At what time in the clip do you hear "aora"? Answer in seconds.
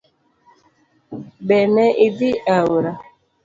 2.55-2.91